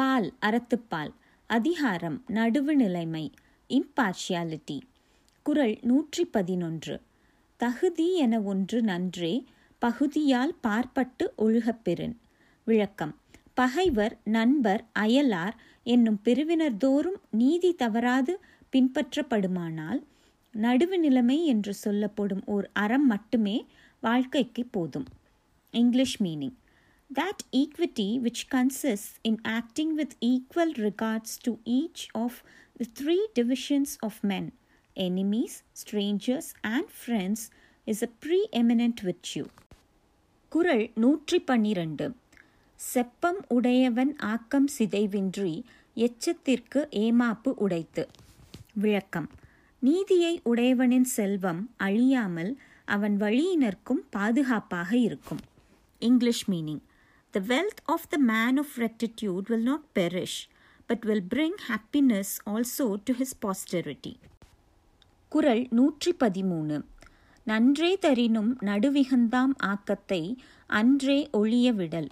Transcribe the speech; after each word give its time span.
பால் 0.00 0.34
அறத்துப்பால் 0.40 1.10
அதிகாரம் 1.46 2.22
நடுவு 2.28 2.74
நிலைமை 2.74 3.32
இம்பார்ஷியாலிட்டி 3.70 4.80
குறள் 5.42 5.78
நூற்றி 5.80 6.24
பதினொன்று 6.24 7.00
தகுதி 7.56 8.14
என 8.14 8.40
ஒன்று 8.40 8.82
நன்றே 8.82 9.46
பகுதியால் 9.78 10.54
பார்ப்பட்டு 10.60 11.32
ஒழுகப்பெறின் 11.36 12.16
விளக்கம் 12.64 13.14
பகைவர் 13.54 14.18
நண்பர் 14.24 14.84
அயலார் 14.98 15.52
என்னும் 15.82 16.20
பிரிவினர் 16.22 16.76
தோறும் 16.76 17.20
நீதி 17.30 17.74
தவறாது 17.74 18.40
பின்பற்றப்படுமானால் 18.72 20.00
நடுவு 20.54 20.98
நிலைமை 20.98 21.44
என்று 21.44 21.74
சொல்லப்படும் 21.74 22.44
ஓர் 22.46 22.70
அறம் 22.72 23.06
மட்டுமே 23.06 23.66
வாழ்க்கைக்கு 24.00 24.66
போதும். 24.70 25.04
English 25.70 26.22
meaning. 26.22 26.56
That 27.10 27.42
equity 27.52 28.18
which 28.18 28.48
consists 28.48 29.18
in 29.24 29.38
acting 29.44 29.96
with 29.96 30.14
equal 30.22 30.72
regards 30.78 31.38
to 31.38 31.58
each 31.66 32.08
of 32.14 32.42
the 32.76 32.84
three 32.84 33.28
divisions 33.34 33.98
of 34.02 34.22
men 34.24 34.52
enemies, 34.96 35.62
strangers, 35.74 36.54
and 36.64 36.88
friends 36.92 37.50
is 37.86 38.02
a 38.02 38.10
preeminent 38.22 39.00
virtue. 39.00 39.48
குரல் 40.52 40.84
நூற்றி 40.94 41.38
பன்னிரண்டு 41.44 42.06
செப்பம் 42.80 43.40
உடையவன் 43.48 44.12
ஆக்கம் 44.30 44.68
சிதைவின்றி 44.78 45.52
எச்சத்திற்கு 45.96 46.80
ஏமாப்பு 47.00 47.50
உடைத்து 47.56 48.04
விளக்கம் 48.74 49.28
நீதியை 49.82 50.40
உடையவனின் 50.44 51.08
செல்வம் 51.16 51.62
அழியாமல் 51.78 52.52
அவன் 52.88 53.16
வழியினர்க்கும் 53.16 54.02
பாதுகாப்பாக 54.10 54.90
இருக்கும் 54.98 55.42
English 56.02 56.44
meaning 56.50 56.82
The 57.34 57.40
wealth 57.42 57.80
of 57.86 58.08
the 58.10 58.18
man 58.20 58.58
of 58.58 58.76
rectitude 58.76 59.48
will 59.48 59.62
not 59.62 59.94
perish, 59.94 60.48
but 60.88 61.04
will 61.04 61.20
bring 61.24 61.52
happiness 61.62 62.40
also 62.44 62.96
to 62.98 63.12
his 63.12 63.32
posterity. 63.36 64.14
குரல் 65.32 65.62
நூற்றி 65.70 66.10
பதிமூணு 66.20 66.76
நன்றே 67.46 67.90
தரினும் 67.96 68.48
நடுவிகந்தாம் 68.60 69.52
ஆக்கத்தை 69.68 70.20
அன்றே 70.70 71.18
ஒளிய 71.32 71.68
விடல் 71.72 72.08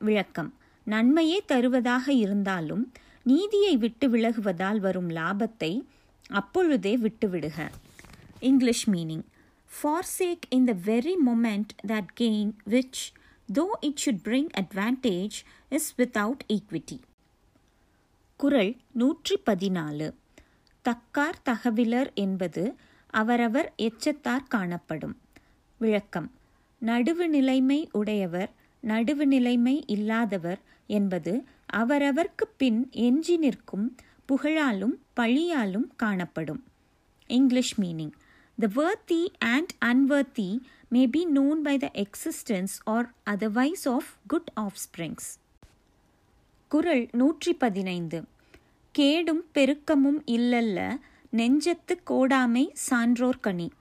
விளக்கம் 0.00 0.50
நன்மையே 0.86 1.38
தருவதாக 1.46 2.06
இருந்தாலும் 2.24 2.84
நீதியை 3.26 3.74
விட்டு 3.76 4.08
விலகுவதால் 4.08 4.80
வரும் 4.80 5.10
லாபத்தை 5.10 5.72
அப்பொழுதே 6.30 6.94
விட்டுவிடுக 7.04 7.58
English 8.42 8.86
meaning 8.88 9.24
for 9.70 10.08
sake 10.18 10.46
in 10.56 10.68
the 10.70 10.74
very 10.86 11.16
moment 11.26 11.74
that 11.86 12.12
gain 12.20 12.52
which 12.70 13.02
though 13.54 13.74
it 13.82 13.96
should 14.04 14.18
bring 14.24 14.46
advantage, 14.60 15.30
is 15.70 15.80
without 15.98 16.38
equity. 16.52 17.00
குரல் 18.36 18.76
நூற்றி 18.92 19.36
பதினாலு 19.46 20.14
தக்கார் 20.84 21.40
தகவிலர் 21.44 22.14
என்பது 22.14 22.74
அவரவர் 23.06 23.72
எச்சத்தார் 23.78 24.48
காணப்படும். 24.48 25.20
விளக்கம். 25.78 26.30
நடுவு 26.80 27.26
நிலைமை 27.26 27.88
உடையவர் 27.92 28.50
நடுவு 28.82 29.24
நிலைமை 29.24 29.84
இல்லாதவர் 29.86 30.60
என்பது 30.86 31.44
அவரவர்க்கு 31.72 32.46
பின் 32.56 32.88
எஞ்சி 32.90 33.36
நிற்கும் 33.36 33.96
புகழாலும் 34.26 35.02
பழியாலும் 35.16 35.92
காணப்படும். 35.96 36.64
English 37.26 37.80
meaning. 37.80 38.12
The 38.62 38.68
worthy 38.68 39.26
and 39.40 39.70
unworthy 39.84 40.60
may 40.92 41.06
be 41.06 41.24
known 41.34 41.54
by 41.64 41.80
the 41.80 41.90
existence 41.90 42.66
or 42.86 43.10
otherwise 43.30 43.86
of 43.86 44.02
good 44.34 44.44
offsprings. 44.60 45.40
குரல் 46.68 47.08
நூற்றி 47.12 47.54
பதினைந்து 47.54 48.24
கேடும் 48.92 49.44
பெருக்கமும் 49.54 50.22
இல்லல்ல 50.26 50.96
நெஞ்சத்து 51.32 52.00
கோடாமை 52.06 52.70
சான்றோர் 52.72 53.40
கனி. 53.40 53.72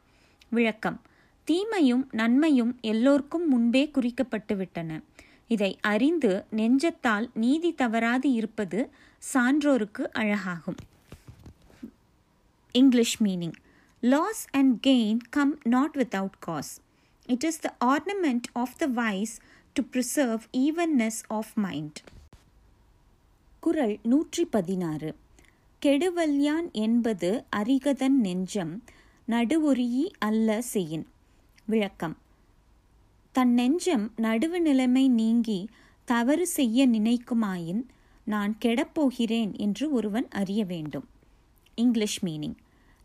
விளக்கம். 0.49 1.01
தீமையும் 1.43 2.07
நன்மையும் 2.11 2.77
எல்லோருக்கும் 2.81 3.49
முன்பே 3.49 3.91
குறிக்கப்பட்டுவிட்டன. 3.93 5.01
இதை 5.47 5.77
அறிந்து 5.81 6.45
நெஞ்சத்தால் 6.51 7.29
நீதி 7.33 7.73
தவறாது 7.73 8.31
இருப்பது 8.31 8.89
சான்றோருக்கு 9.33 10.07
அழகாகும். 10.13 10.77
English 12.71 13.23
meaning. 13.23 13.59
Loss 14.01 14.45
and 14.51 14.87
gain 14.87 15.17
come 15.35 15.57
not 15.69 15.87
without 15.93 16.29
cause. 16.47 16.77
It 17.27 17.45
is 17.45 17.63
the 17.63 17.73
ornament 17.85 18.41
of 18.55 18.69
the 18.79 18.87
wise 18.87 19.37
to 19.73 19.83
preserve 19.83 20.41
evenness 20.57 21.11
of 21.29 21.45
mind. 21.61 21.91
குரல் 23.59 23.99
நூற்றி 24.03 24.45
பதினாறு. 24.45 25.15
கெடுவல்யான் 25.85 26.71
என்பது 26.71 27.43
அரிகதன் 27.55 28.19
நெஞ்சம் 28.19 28.83
நடுவொரியை 29.25 30.11
அல்ல 30.19 30.61
செய்யின். 30.61 31.07
விளக்கம். 31.65 32.17
தன் 33.31 33.53
நெஞ்சம் 33.53 34.11
நடுவு 34.17 34.59
நிலைமை 34.59 35.09
நீங்கி 35.09 35.69
தவறு 36.05 36.47
செய்ய 36.47 36.87
நினைக்குமாயின் 36.87 37.83
நான் 38.23 38.57
கெடப்போகிறேன் 38.65 39.57
என்று 39.57 39.91
ஒருவன் 39.91 40.27
அறிய 40.29 40.65
வேண்டும். 40.65 41.07
English 41.75 42.25
meaning. 42.25 42.55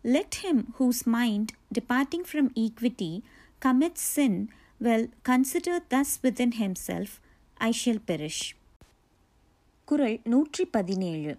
Let 0.06 0.28
him 0.42 0.64
whose 0.78 1.08
mind, 1.12 1.46
departing 1.80 2.22
from 2.32 2.52
equity, 2.54 3.20
commits 3.64 4.02
sin, 4.16 4.46
well, 4.80 5.10
consider 5.28 5.78
thus 5.90 6.04
within 6.22 6.50
himself, 6.58 7.06
I 7.54 7.72
shall 7.84 7.98
perish. 8.06 8.54
குறள் 9.84 10.20
நூற்றி 10.24 10.64
பதினேழு 10.64 11.38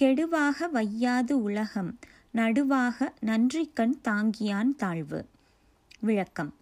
கெடுவாக 0.00 0.68
வையாது 0.74 1.32
உலகம் 1.32 1.98
நடுவாக 2.34 3.12
நன்றிக்கண் 3.20 3.94
தாங்கியான் 4.04 4.76
தாழ்வு. 4.76 5.26
விளக்கம். 6.00 6.54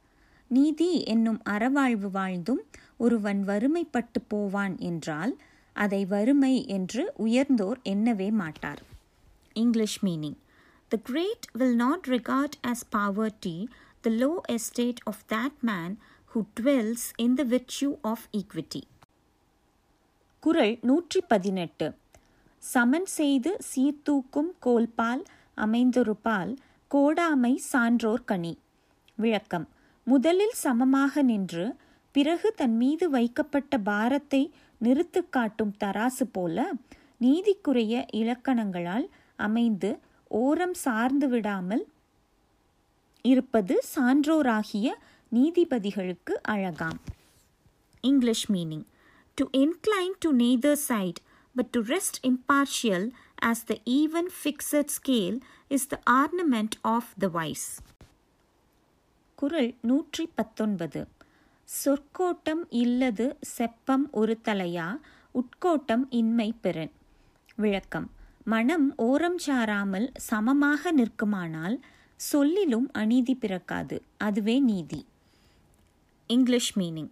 நீதி 0.47 1.05
என்னும் 1.05 1.41
அறவாழ்வு 1.45 2.11
வாழ்ந்தும் 2.11 2.63
ஒருவன் 2.97 3.45
வறுமைப்பட்டு 3.47 4.21
போவான் 4.29 4.79
என்றால் 4.79 5.39
அதை 5.73 6.05
வறுமை 6.05 6.67
என்று 6.67 7.13
உயர்ந்தோர் 7.17 7.81
எண்ணவே 7.85 8.33
மாட்டார். 8.33 8.83
English 9.53 10.05
meaning. 10.05 10.45
The 10.91 11.01
great 11.11 11.45
will 11.59 11.75
not 11.75 12.01
regard 12.07 12.53
as 12.63 12.81
poverty 12.97 13.67
the 14.03 14.11
low 14.11 14.41
estate 14.49 15.01
of 15.07 15.17
that 15.29 15.55
man 15.61 15.97
who 16.31 16.45
dwells 16.61 17.05
in 17.23 17.39
the 17.39 17.47
virtue 17.47 17.97
of 18.03 18.19
equity. 18.31 18.83
குறள் 20.43 20.79
நூற்றி 20.83 21.21
பதினெட்டு 21.21 21.95
சமன் 22.59 23.07
செய்து 23.07 23.57
சீர்தூக்கும் 23.61 24.53
கோல்பால் 24.67 25.25
அமைந்தொருபால் 25.57 26.57
கோடாமை 26.91 27.57
சான்றோர் 27.57 28.25
கனி. 28.25 28.59
விளக்கம். 29.15 29.69
முதலில் 30.05 30.57
சமமாக 30.65 31.23
நின்று 31.23 31.77
பிறகு 32.13 32.53
தன் 32.53 32.77
மீது 32.77 33.11
வைக்கப்பட்ட 33.11 33.79
பாரத்தை 33.79 34.53
நிறுத்து 34.85 35.29
காட்டும் 35.31 35.77
தராசு 35.85 36.27
போல 36.33 36.73
நீதிக்குரிய 37.21 38.05
இலக்கணங்களால் 38.13 39.09
அமைந்து 39.37 39.99
ஓரம் 40.29 40.75
சார்ந்து 40.75 41.29
விடாமல் 41.29 41.89
இருப்பது 43.23 43.83
சான்றோராகிய 43.97 44.95
நீதிபதிகளுக்கு 45.35 46.31
அழகாம். 46.43 47.01
English 48.01 48.51
meaning 48.53 48.85
to 49.35 49.49
incline 49.53 50.13
to 50.19 50.33
neither 50.33 50.73
side 50.73 51.21
but 51.55 51.67
to 51.67 51.81
rest 51.81 52.19
impartial 52.23 53.11
as 53.43 53.65
the 53.67 53.79
even 53.85 54.29
fixed 54.45 54.89
scale 54.97 55.41
is 55.69 55.87
the 55.87 56.01
ornament 56.11 56.77
of 56.81 57.09
the 57.19 57.29
wise 57.29 57.79
குரல் 59.35 59.75
நூற்றி 59.83 60.31
பத்தொன்பது 60.35 61.09
சொற்கோட்டம் 61.85 62.65
இல்லது 62.69 63.39
செப்பம் 63.59 64.11
ஒரு 64.11 64.39
தலையா 64.45 65.01
உட்கோட்டம் 65.35 66.05
இன்மை 66.11 66.55
பெறன். 66.61 66.93
விளக்கம். 67.57 68.11
மனம் 68.49 68.97
ஓரம் 68.97 69.39
சாராமல் 69.47 70.09
சமமாக 70.17 70.93
நிற்குமானால் 70.93 71.81
சொல்லிலும் 72.17 72.93
அநீதி 72.93 73.35
பிறக்காது. 73.35 74.03
அதுவே 74.17 74.61
நீதி. 74.61 75.07
English 76.27 76.79
meaning 76.79 77.11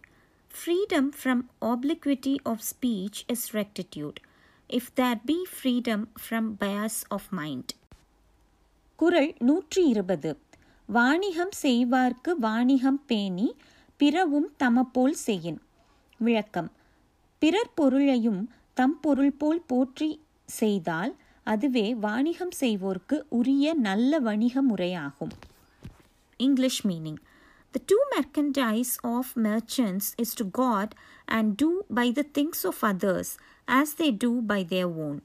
freedom 0.50 1.08
from 1.22 1.40
obliquity 1.60 2.36
of 2.42 2.62
speech 2.70 3.20
is 3.26 3.56
rectitude 3.56 4.20
if 4.70 4.92
there 4.94 5.20
be 5.25 5.36
freedom 5.54 6.04
from 6.25 6.50
bias 6.60 7.00
of 7.08 7.28
mind 7.31 7.75
குரல் 8.96 9.34
நூற்றி 9.38 9.84
இருபது 9.86 10.38
வாணிகம் 10.86 11.54
செய்வார்க்கு 11.62 12.31
வாணிகம் 12.40 13.02
பேணி 13.06 13.54
பிறவும் 13.96 14.48
தமப்போல் 14.64 15.19
செய்யின். 15.26 15.60
விளக்கம். 16.19 16.72
பிறர் 17.38 17.75
பொருளையும் 17.75 18.50
தம் 18.75 19.00
பொருள் 19.00 19.32
போல் 19.32 19.62
போற்றி 19.66 20.22
செய்தால் 20.46 21.16
அதுவே 21.44 21.86
வாணிகம் 21.94 22.56
செய்வோர்க்கு 22.60 23.18
உரிய 23.30 23.74
நல்ல 23.74 24.19
வணிக 24.19 24.62
முறையாகும் 24.69 25.33
English 26.39 26.81
meaning 26.88 27.19
The 27.74 27.81
true 27.81 28.06
merchandise 28.16 28.98
of 29.04 29.25
merchants 29.38 30.16
is 30.18 30.33
to 30.36 30.44
God 30.44 30.95
and 31.27 31.56
do 31.56 31.68
by 31.89 32.10
the 32.10 32.24
things 32.36 32.66
of 32.66 32.77
others 32.83 33.38
as 33.68 33.94
they 33.94 34.10
do 34.10 34.31
by 34.42 34.63
their 34.63 34.88
own. 34.88 35.18